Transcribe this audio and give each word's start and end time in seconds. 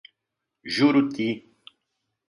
Juruti 0.75 1.29